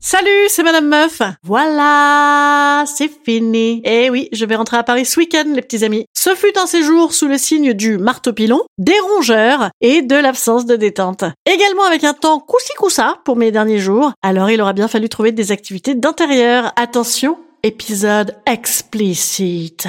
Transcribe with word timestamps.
Salut, 0.00 0.46
c'est 0.48 0.62
Madame 0.62 0.86
Meuf. 0.86 1.22
Voilà, 1.42 2.84
c'est 2.86 3.10
fini. 3.24 3.82
Eh 3.84 4.10
oui, 4.10 4.28
je 4.32 4.44
vais 4.44 4.54
rentrer 4.54 4.76
à 4.76 4.84
Paris 4.84 5.04
ce 5.04 5.18
week-end, 5.18 5.44
les 5.52 5.60
petits 5.60 5.84
amis. 5.84 6.06
Ce 6.16 6.34
fut 6.36 6.56
un 6.56 6.66
séjour 6.66 7.12
sous 7.12 7.26
le 7.26 7.36
signe 7.36 7.72
du 7.74 7.98
marteau-pilon, 7.98 8.60
des 8.78 8.98
rongeurs 9.14 9.70
et 9.80 10.02
de 10.02 10.14
l'absence 10.14 10.66
de 10.66 10.76
détente. 10.76 11.24
Également 11.46 11.82
avec 11.84 12.04
un 12.04 12.14
temps 12.14 12.38
coussi-coussa 12.38 13.16
pour 13.24 13.36
mes 13.36 13.50
derniers 13.50 13.78
jours. 13.80 14.12
Alors 14.22 14.50
il 14.50 14.60
aura 14.60 14.72
bien 14.72 14.86
fallu 14.86 15.08
trouver 15.08 15.32
des 15.32 15.50
activités 15.50 15.96
d'intérieur. 15.96 16.72
Attention, 16.76 17.36
épisode 17.64 18.36
explicite. 18.46 19.88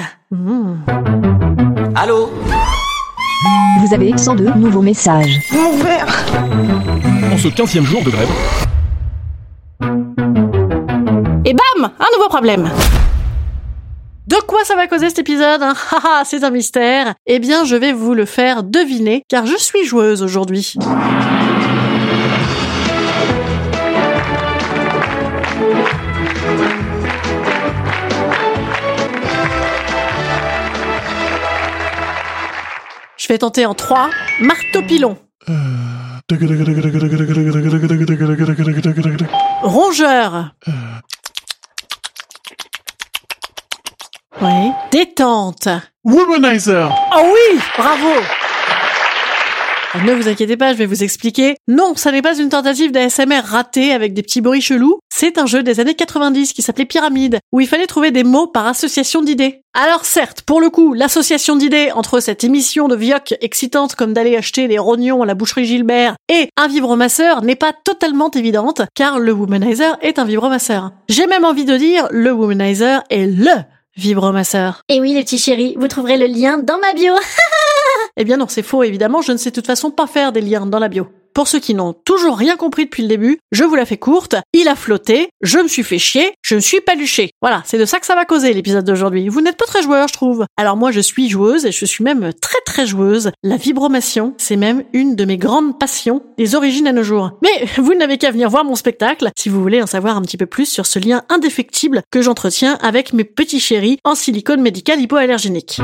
Allô 1.94 2.30
Vous 3.80 3.94
avez 3.94 4.18
102 4.18 4.54
nouveaux 4.56 4.82
messages. 4.82 5.38
En 7.32 7.38
ce 7.38 7.46
15e 7.48 7.84
jour 7.84 8.02
de 8.02 8.10
grève, 8.10 8.28
Et 11.50 11.52
bam 11.52 11.90
Un 11.98 12.16
nouveau 12.16 12.28
problème 12.28 12.70
de 14.26 14.36
quoi 14.46 14.62
ça 14.64 14.76
va 14.76 14.86
causer 14.86 15.08
cet 15.08 15.18
épisode 15.18 15.60
hein 15.60 15.74
Haha, 15.90 16.24
c'est 16.24 16.44
un 16.44 16.50
mystère. 16.50 17.14
Eh 17.26 17.40
bien, 17.40 17.64
je 17.64 17.74
vais 17.74 17.92
vous 17.92 18.14
le 18.14 18.26
faire 18.26 18.62
deviner, 18.62 19.24
car 19.28 19.44
je 19.44 19.56
suis 19.56 19.84
joueuse 19.84 20.22
aujourd'hui. 20.22 20.74
Je 33.16 33.26
vais 33.26 33.38
tenter 33.38 33.66
en 33.66 33.74
3, 33.74 34.10
marteau 34.42 34.82
pilon. 34.82 35.18
Rongeur. 39.62 40.54
Oui. 44.42 44.72
Détente. 44.90 45.68
Womanizer 46.02 46.90
Oh 47.14 47.22
oui, 47.24 47.58
bravo. 47.76 48.08
Ne 50.06 50.14
vous 50.14 50.28
inquiétez 50.28 50.56
pas, 50.56 50.72
je 50.72 50.78
vais 50.78 50.86
vous 50.86 51.02
expliquer. 51.02 51.56
Non, 51.68 51.94
ça 51.94 52.10
n'est 52.10 52.22
pas 52.22 52.38
une 52.38 52.48
tentative 52.48 52.90
d'ASMR 52.90 53.40
ratée 53.44 53.92
avec 53.92 54.14
des 54.14 54.22
petits 54.22 54.40
bruits 54.40 54.62
chelous. 54.62 55.00
C'est 55.12 55.36
un 55.36 55.44
jeu 55.44 55.62
des 55.62 55.78
années 55.78 55.94
90 55.94 56.54
qui 56.54 56.62
s'appelait 56.62 56.86
Pyramide, 56.86 57.40
où 57.52 57.60
il 57.60 57.66
fallait 57.66 57.86
trouver 57.88 58.12
des 58.12 58.24
mots 58.24 58.46
par 58.46 58.66
association 58.66 59.20
d'idées. 59.20 59.62
Alors 59.74 60.06
certes, 60.06 60.40
pour 60.42 60.60
le 60.60 60.70
coup, 60.70 60.94
l'association 60.94 61.56
d'idées 61.56 61.90
entre 61.92 62.20
cette 62.20 62.42
émission 62.44 62.88
de 62.88 62.96
vioque 62.96 63.34
excitante 63.42 63.94
comme 63.94 64.14
d'aller 64.14 64.36
acheter 64.36 64.68
des 64.68 64.78
rognons 64.78 65.22
à 65.22 65.26
la 65.26 65.34
boucherie 65.34 65.66
Gilbert 65.66 66.14
et 66.32 66.48
un 66.56 66.68
vibromasseur 66.68 67.42
n'est 67.42 67.56
pas 67.56 67.72
totalement 67.72 68.30
évidente, 68.30 68.82
car 68.94 69.18
le 69.18 69.32
womanizer 69.32 69.98
est 70.00 70.18
un 70.18 70.24
vibromasseur. 70.24 70.92
J'ai 71.10 71.26
même 71.26 71.44
envie 71.44 71.66
de 71.66 71.76
dire, 71.76 72.06
le 72.10 72.32
womanizer 72.32 73.02
est 73.10 73.26
LE 73.26 73.64
vibromasseur. 73.96 74.82
Et 74.88 75.00
oui, 75.00 75.14
les 75.14 75.22
petits 75.22 75.38
chéris, 75.38 75.74
vous 75.78 75.88
trouverez 75.88 76.16
le 76.16 76.26
lien 76.26 76.58
dans 76.58 76.78
ma 76.78 76.92
bio. 76.94 77.14
Eh 78.16 78.24
bien 78.24 78.36
non, 78.36 78.46
c'est 78.48 78.62
faux 78.62 78.82
évidemment, 78.82 79.22
je 79.22 79.32
ne 79.32 79.36
sais 79.36 79.50
de 79.50 79.54
toute 79.54 79.66
façon 79.66 79.90
pas 79.90 80.06
faire 80.06 80.32
des 80.32 80.40
liens 80.40 80.66
dans 80.66 80.80
la 80.80 80.88
bio. 80.88 81.08
Pour 81.34 81.48
ceux 81.48 81.60
qui 81.60 81.74
n'ont 81.74 81.92
toujours 81.92 82.36
rien 82.36 82.56
compris 82.56 82.84
depuis 82.84 83.02
le 83.02 83.08
début, 83.08 83.38
je 83.52 83.64
vous 83.64 83.74
la 83.74 83.86
fais 83.86 83.96
courte. 83.96 84.36
Il 84.52 84.68
a 84.68 84.74
flotté, 84.74 85.28
je 85.42 85.58
me 85.58 85.68
suis 85.68 85.82
fait 85.82 85.98
chier, 85.98 86.32
je 86.42 86.56
me 86.56 86.60
suis 86.60 86.80
paluché. 86.80 87.30
Voilà, 87.40 87.62
c'est 87.64 87.78
de 87.78 87.84
ça 87.84 88.00
que 88.00 88.06
ça 88.06 88.14
va 88.14 88.24
causer 88.24 88.52
l'épisode 88.52 88.84
d'aujourd'hui. 88.84 89.28
Vous 89.28 89.40
n'êtes 89.40 89.56
pas 89.56 89.66
très 89.66 89.82
joueur, 89.82 90.08
je 90.08 90.12
trouve. 90.12 90.44
Alors 90.56 90.76
moi, 90.76 90.90
je 90.90 91.00
suis 91.00 91.28
joueuse 91.28 91.66
et 91.66 91.72
je 91.72 91.84
suis 91.84 92.04
même 92.04 92.32
très 92.40 92.60
très 92.66 92.86
joueuse. 92.86 93.30
La 93.42 93.56
vibromation, 93.56 94.34
c'est 94.38 94.56
même 94.56 94.84
une 94.92 95.16
de 95.16 95.24
mes 95.24 95.38
grandes 95.38 95.78
passions, 95.78 96.22
des 96.36 96.54
origines 96.54 96.86
à 96.86 96.92
nos 96.92 97.02
jours. 97.02 97.32
Mais 97.42 97.66
vous 97.78 97.94
n'avez 97.94 98.18
qu'à 98.18 98.30
venir 98.30 98.50
voir 98.50 98.64
mon 98.64 98.74
spectacle 98.74 99.30
si 99.38 99.48
vous 99.48 99.62
voulez 99.62 99.82
en 99.82 99.86
savoir 99.86 100.16
un 100.16 100.22
petit 100.22 100.36
peu 100.36 100.46
plus 100.46 100.66
sur 100.66 100.86
ce 100.86 100.98
lien 100.98 101.22
indéfectible 101.28 102.02
que 102.10 102.22
j'entretiens 102.22 102.78
avec 102.82 103.12
mes 103.12 103.24
petits 103.24 103.60
chéris 103.60 103.98
en 104.04 104.14
silicone 104.14 104.60
médical 104.60 105.00
hypoallergénique. 105.00 105.80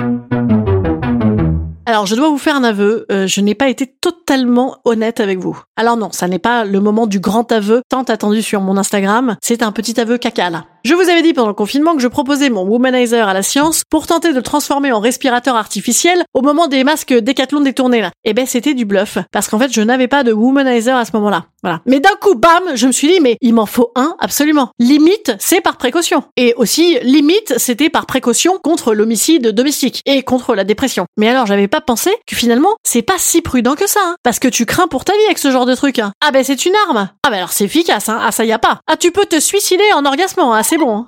Alors, 1.89 2.05
je 2.05 2.17
dois 2.17 2.29
vous 2.29 2.39
faire 2.39 2.57
un 2.57 2.65
aveu, 2.65 3.07
euh, 3.13 3.29
je 3.29 3.41
n'ai 3.41 3.55
pas 3.55 3.69
été 3.69 3.87
totalement 3.87 4.79
honnête 4.85 5.21
avec 5.21 5.39
vous. 5.39 5.57
Alors 5.77 5.97
non, 5.97 6.11
ça 6.11 6.27
n'est 6.27 6.41
pas 6.41 6.65
le 6.65 6.81
moment 6.81 7.07
du 7.07 7.21
grand 7.21 7.53
aveu 7.53 7.81
tant 7.89 8.03
attendu 8.03 8.43
sur 8.43 8.61
mon 8.61 8.77
Instagram, 8.77 9.37
c'est 9.41 9.63
un 9.63 9.71
petit 9.71 10.01
aveu 10.01 10.19
caca 10.19 10.51
là. 10.51 10.65
Je 10.87 10.95
vous 10.95 11.11
avais 11.11 11.23
dit 11.23 11.33
pendant 11.33 11.49
le 11.49 11.55
confinement 11.55 11.97
que 11.97 12.01
je 12.01 12.07
proposais 12.07 12.49
mon 12.49 12.63
womanizer 12.63 13.27
à 13.27 13.35
la 13.35 13.43
science 13.43 13.83
pour 13.91 14.07
tenter 14.07 14.31
de 14.31 14.37
le 14.37 14.43
transformer 14.43 14.93
en 14.93 15.01
respirateur 15.01 15.57
artificiel 15.57 16.23
au 16.33 16.43
moment 16.43 16.69
des 16.69 16.85
masques 16.85 17.13
Décathlon 17.13 17.59
détournés 17.61 18.01
là. 18.03 18.13
Eh 18.23 18.35
ben 18.35 18.47
c'était 18.47 18.73
du 18.73 18.85
bluff 18.85 19.19
parce 19.33 19.49
qu'en 19.49 19.59
fait 19.59 19.73
je 19.73 19.81
n'avais 19.81 20.07
pas 20.07 20.23
de 20.23 20.33
womanizer 20.33 20.95
à 20.97 21.05
ce 21.05 21.11
moment-là. 21.15 21.47
Voilà. 21.65 21.81
Mais 21.87 21.99
d'un 21.99 22.15
coup 22.21 22.37
bam, 22.37 22.63
je 22.77 22.87
me 22.87 22.93
suis 22.93 23.09
dit 23.09 23.19
mais 23.21 23.37
il 23.41 23.53
m'en 23.53 23.67
faut 23.67 23.91
un 23.97 24.15
absolument. 24.21 24.71
Limite, 24.79 25.35
c'est 25.41 25.61
par 25.61 25.77
précaution. 25.77 26.23
Et 26.37 26.55
aussi 26.57 27.01
limite, 27.03 27.55
c'était 27.57 27.91
par 27.91 28.07
précaution 28.07 28.59
contre 28.63 28.95
l'homicide 28.95 29.49
domestique 29.49 30.03
et 30.07 30.23
contre 30.23 30.55
la 30.55 30.63
dépression. 30.63 31.07
Mais 31.17 31.29
alors 31.29 31.47
j'avais 31.47 31.67
pas 31.67 31.81
pensé 31.81 32.13
que 32.29 32.37
finalement, 32.37 32.77
c'est 32.85 33.03
pas 33.03 33.19
si 33.19 33.43
prudent 33.43 33.75
que 33.75 33.89
ça 33.89 33.99
hein, 34.05 34.15
parce 34.23 34.39
que 34.39 34.47
tu 34.47 34.67
crains 34.67 34.87
pour 34.87 35.05
ta 35.05 35.15
vie 35.15 35.25
avec 35.27 35.39
ce 35.39 35.51
genre 35.51 35.67
de 35.67 35.75
truc. 35.75 35.99
hein. 35.99 36.13
Ah 36.25 36.31
ben 36.31 36.45
c'est 36.45 36.65
une 36.65 36.75
arme. 36.87 37.09
Ah 37.25 37.31
ben 37.31 37.39
alors 37.39 37.51
c'est 37.51 37.65
efficace 37.65 38.09
hein. 38.09 38.21
Ah 38.23 38.31
ça 38.31 38.45
y 38.45 38.53
a 38.53 38.61
pas. 38.61 38.79
Ah 38.87 38.97
tu 38.97 39.11
peux 39.11 39.27
te 39.27 39.41
suicider 39.41 39.83
en 39.97 40.05
orgasmant, 40.05 40.53
ah 40.53 40.63
c'est 40.63 40.76
hein. 40.85 41.07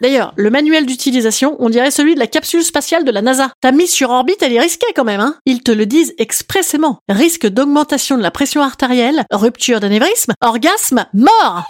D'ailleurs, 0.00 0.34
le 0.36 0.50
manuel 0.50 0.86
d'utilisation, 0.86 1.56
on 1.60 1.70
dirait 1.70 1.90
celui 1.90 2.14
de 2.14 2.18
la 2.18 2.26
capsule 2.26 2.64
spatiale 2.64 3.04
de 3.04 3.10
la 3.10 3.22
NASA. 3.22 3.50
Ta 3.60 3.72
mise 3.72 3.90
sur 3.90 4.10
orbite, 4.10 4.42
elle 4.42 4.52
est 4.52 4.60
risquée 4.60 4.92
quand 4.94 5.04
même, 5.04 5.20
hein 5.20 5.36
Ils 5.46 5.62
te 5.62 5.70
le 5.70 5.86
disent 5.86 6.14
expressément. 6.18 6.98
Risque 7.08 7.46
d'augmentation 7.46 8.18
de 8.18 8.22
la 8.22 8.30
pression 8.30 8.60
artérielle, 8.60 9.24
rupture 9.30 9.80
d'anévrisme, 9.80 10.34
orgasme, 10.42 11.06
mort 11.14 11.64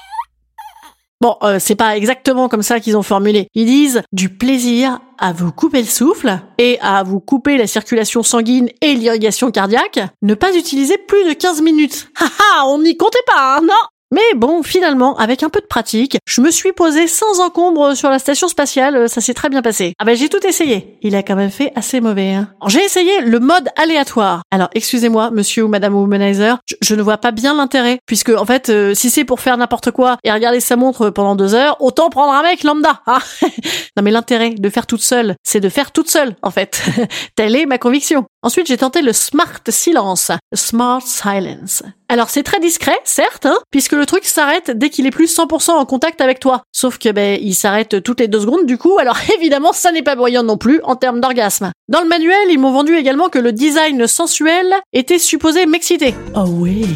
Bon, 1.20 1.36
euh, 1.42 1.58
c'est 1.60 1.76
pas 1.76 1.96
exactement 1.96 2.48
comme 2.48 2.62
ça 2.62 2.80
qu'ils 2.80 2.96
ont 2.96 3.02
formulé. 3.02 3.48
Ils 3.54 3.66
disent 3.66 4.02
du 4.12 4.28
plaisir 4.28 5.00
à 5.18 5.32
vous 5.32 5.52
couper 5.52 5.80
le 5.80 5.88
souffle 5.88 6.40
et 6.58 6.78
à 6.80 7.02
vous 7.02 7.20
couper 7.20 7.56
la 7.56 7.66
circulation 7.66 8.22
sanguine 8.22 8.68
et 8.82 8.94
l'irrigation 8.94 9.50
cardiaque. 9.50 10.00
Ne 10.22 10.34
pas 10.34 10.54
utiliser 10.54 10.98
plus 10.98 11.24
de 11.24 11.32
15 11.32 11.62
minutes. 11.62 12.08
Haha, 12.18 12.66
on 12.66 12.82
n'y 12.82 12.96
comptait 12.96 13.18
pas, 13.26 13.56
hein, 13.56 13.60
non 13.62 13.74
mais 14.12 14.20
bon, 14.36 14.62
finalement, 14.62 15.16
avec 15.16 15.42
un 15.42 15.48
peu 15.48 15.60
de 15.60 15.66
pratique, 15.66 16.18
je 16.26 16.40
me 16.40 16.50
suis 16.50 16.72
posé 16.72 17.06
sans 17.08 17.40
encombre 17.40 17.94
sur 17.94 18.10
la 18.10 18.18
station 18.18 18.48
spatiale, 18.48 18.96
euh, 18.96 19.08
ça 19.08 19.20
s'est 19.20 19.34
très 19.34 19.48
bien 19.48 19.62
passé. 19.62 19.94
Ah 19.98 20.04
ben 20.04 20.14
j'ai 20.16 20.28
tout 20.28 20.44
essayé. 20.46 20.98
Il 21.02 21.16
a 21.16 21.22
quand 21.22 21.36
même 21.36 21.50
fait 21.50 21.72
assez 21.74 22.00
mauvais. 22.00 22.32
Hein. 22.34 22.48
J'ai 22.68 22.82
essayé 22.84 23.20
le 23.22 23.40
mode 23.40 23.68
aléatoire. 23.76 24.42
Alors 24.50 24.68
excusez-moi, 24.74 25.30
monsieur 25.30 25.64
ou 25.64 25.68
madame 25.68 25.94
womanizer, 25.94 26.58
je, 26.66 26.76
je 26.80 26.94
ne 26.94 27.02
vois 27.02 27.18
pas 27.18 27.30
bien 27.32 27.54
l'intérêt, 27.54 27.98
puisque 28.06 28.30
en 28.30 28.44
fait, 28.44 28.68
euh, 28.68 28.94
si 28.94 29.10
c'est 29.10 29.24
pour 29.24 29.40
faire 29.40 29.56
n'importe 29.56 29.90
quoi 29.90 30.16
et 30.22 30.30
regarder 30.32 30.60
sa 30.60 30.76
montre 30.76 31.10
pendant 31.10 31.34
deux 31.34 31.54
heures, 31.54 31.76
autant 31.80 32.10
prendre 32.10 32.32
un 32.32 32.42
mec 32.42 32.62
lambda. 32.62 33.00
hein. 33.06 33.18
non 33.96 34.02
mais 34.02 34.10
l'intérêt 34.10 34.50
de 34.50 34.70
faire 34.70 34.86
toute 34.86 35.02
seule, 35.02 35.34
c'est 35.42 35.60
de 35.60 35.68
faire 35.68 35.90
toute 35.92 36.10
seule, 36.10 36.36
en 36.42 36.50
fait. 36.50 36.82
Telle 37.36 37.56
est 37.56 37.66
ma 37.66 37.78
conviction. 37.78 38.24
Ensuite, 38.42 38.66
j'ai 38.66 38.76
tenté 38.76 39.02
le 39.02 39.12
smart 39.12 39.48
silence, 39.68 40.30
le 40.52 40.56
smart 40.56 41.00
silence. 41.02 41.82
Alors 42.08 42.28
c'est 42.30 42.42
très 42.42 42.60
discret, 42.60 42.98
certes, 43.04 43.46
hein, 43.46 43.56
puisque 43.70 43.92
le 43.92 44.06
truc 44.06 44.24
s'arrête 44.24 44.70
dès 44.70 44.90
qu'il 44.90 45.06
est 45.06 45.10
plus 45.10 45.34
100% 45.34 45.70
en 45.70 45.86
contact 45.86 46.20
avec 46.20 46.38
toi. 46.38 46.62
Sauf 46.70 46.98
que 46.98 47.10
ben 47.10 47.38
il 47.40 47.54
s'arrête 47.54 48.02
toutes 48.02 48.20
les 48.20 48.28
deux 48.28 48.40
secondes 48.40 48.66
du 48.66 48.78
coup, 48.78 48.98
alors 48.98 49.16
évidemment 49.36 49.72
ça 49.72 49.90
n'est 49.90 50.02
pas 50.02 50.14
bruyant 50.14 50.42
non 50.42 50.58
plus 50.58 50.80
en 50.84 50.96
termes 50.96 51.20
d'orgasme. 51.20 51.72
Dans 51.88 52.00
le 52.00 52.08
manuel, 52.08 52.48
ils 52.50 52.58
m'ont 52.58 52.72
vendu 52.72 52.94
également 52.96 53.28
que 53.28 53.38
le 53.38 53.52
design 53.52 54.06
sensuel 54.06 54.74
était 54.92 55.18
supposé 55.18 55.66
m'exciter. 55.66 56.14
Oh 56.34 56.44
oui. 56.46 56.86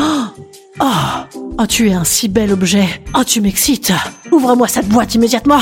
Oh, 0.00 0.24
oh, 0.80 1.38
oh, 1.58 1.66
tu 1.66 1.88
es 1.88 1.94
un 1.94 2.04
si 2.04 2.28
bel 2.28 2.52
objet. 2.52 2.86
Oh, 3.14 3.24
tu 3.24 3.40
m'excites. 3.40 3.92
Ouvre-moi 4.30 4.68
cette 4.68 4.88
boîte 4.88 5.14
immédiatement. 5.14 5.58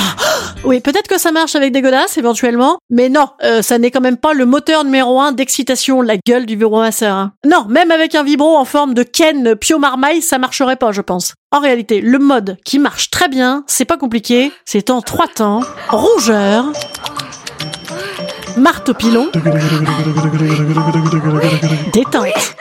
Oui, 0.63 0.79
peut-être 0.79 1.07
que 1.07 1.19
ça 1.19 1.31
marche 1.31 1.55
avec 1.55 1.71
des 1.71 1.81
godasses 1.81 2.17
éventuellement, 2.17 2.77
mais 2.89 3.09
non, 3.09 3.27
euh, 3.43 3.61
ça 3.61 3.77
n'est 3.77 3.91
quand 3.91 4.01
même 4.01 4.17
pas 4.17 4.33
le 4.33 4.45
moteur 4.45 4.83
numéro 4.83 5.21
un 5.21 5.31
d'excitation, 5.31 6.01
la 6.01 6.17
gueule 6.17 6.45
du 6.45 6.55
vibromasseur. 6.55 7.15
Hein. 7.15 7.33
Non, 7.45 7.65
même 7.69 7.91
avec 7.91 8.15
un 8.15 8.23
vibro 8.23 8.55
en 8.57 8.65
forme 8.65 8.93
de 8.93 9.03
Ken 9.03 9.55
Pio 9.55 9.77
Marmaille, 9.77 10.21
ça 10.21 10.39
marcherait 10.39 10.75
pas, 10.75 10.91
je 10.91 11.01
pense. 11.01 11.35
En 11.51 11.59
réalité, 11.59 12.01
le 12.01 12.17
mode 12.17 12.57
qui 12.65 12.79
marche 12.79 13.11
très 13.11 13.27
bien, 13.27 13.63
c'est 13.67 13.85
pas 13.85 13.97
compliqué, 13.97 14.51
c'est 14.65 14.89
en 14.89 15.01
trois 15.01 15.27
temps, 15.27 15.61
rougeur, 15.89 16.65
marteau 18.57 18.93
pilon, 18.93 19.29
détente. 21.93 22.55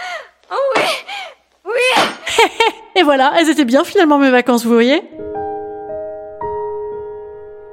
Et 2.96 3.02
voilà, 3.02 3.32
elles 3.38 3.50
étaient 3.50 3.64
bien 3.64 3.85
finalement 3.85 4.19
mes 4.19 4.31
vacances, 4.31 4.64
vous 4.64 4.73
voyez 4.73 5.02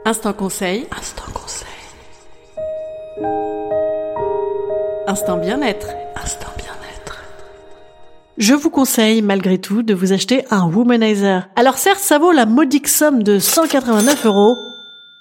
Instant 0.03 0.33
conseil. 0.33 0.87
Instant 0.97 1.31
conseil. 1.31 1.67
Instant 5.07 5.37
bien-être. 5.37 5.89
Instant 6.15 6.47
bien-être. 6.57 7.23
Je 8.37 8.55
vous 8.55 8.71
conseille 8.71 9.21
malgré 9.21 9.59
tout 9.59 9.83
de 9.83 9.93
vous 9.93 10.11
acheter 10.11 10.43
un 10.49 10.65
womanizer. 10.65 11.49
Alors 11.55 11.77
certes, 11.77 11.99
ça 11.99 12.17
vaut 12.17 12.31
la 12.31 12.47
modique 12.47 12.87
somme 12.87 13.21
de 13.21 13.37
189 13.37 14.25
euros, 14.25 14.57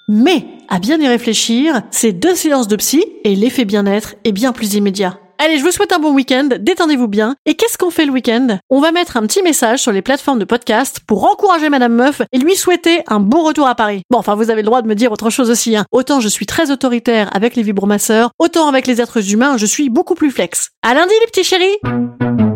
mais 0.07 0.45
à 0.67 0.79
bien 0.79 0.99
y 0.99 1.07
réfléchir, 1.07 1.83
c'est 1.91 2.11
deux 2.11 2.33
séances 2.33 2.67
de 2.67 2.75
psy 2.75 3.05
et 3.23 3.35
l'effet 3.35 3.65
bien-être 3.65 4.15
est 4.23 4.31
bien 4.31 4.51
plus 4.51 4.73
immédiat. 4.73 5.19
Allez, 5.43 5.57
je 5.57 5.63
vous 5.63 5.71
souhaite 5.71 5.91
un 5.91 5.97
bon 5.97 6.13
week-end, 6.13 6.49
détendez-vous 6.59 7.07
bien. 7.07 7.35
Et 7.47 7.55
qu'est-ce 7.55 7.75
qu'on 7.75 7.89
fait 7.89 8.05
le 8.05 8.11
week-end? 8.11 8.59
On 8.69 8.79
va 8.79 8.91
mettre 8.91 9.17
un 9.17 9.21
petit 9.21 9.41
message 9.41 9.79
sur 9.79 9.91
les 9.91 10.03
plateformes 10.03 10.37
de 10.37 10.45
podcast 10.45 10.99
pour 11.07 11.23
encourager 11.23 11.67
Madame 11.67 11.95
Meuf 11.95 12.21
et 12.31 12.37
lui 12.37 12.55
souhaiter 12.55 13.01
un 13.07 13.19
bon 13.19 13.43
retour 13.43 13.65
à 13.65 13.73
Paris. 13.73 14.03
Bon, 14.11 14.19
enfin, 14.19 14.35
vous 14.35 14.51
avez 14.51 14.61
le 14.61 14.67
droit 14.67 14.83
de 14.83 14.87
me 14.87 14.93
dire 14.93 15.11
autre 15.11 15.31
chose 15.31 15.49
aussi. 15.49 15.75
Hein. 15.75 15.85
Autant 15.91 16.19
je 16.19 16.27
suis 16.27 16.45
très 16.45 16.69
autoritaire 16.69 17.35
avec 17.35 17.55
les 17.55 17.63
vibromasseurs, 17.63 18.29
autant 18.37 18.67
avec 18.67 18.85
les 18.85 19.01
êtres 19.01 19.33
humains, 19.33 19.57
je 19.57 19.65
suis 19.65 19.89
beaucoup 19.89 20.13
plus 20.13 20.29
flex. 20.29 20.69
À 20.83 20.93
lundi 20.93 21.15
les 21.19 21.25
petits 21.25 21.43
chéris 21.43 22.50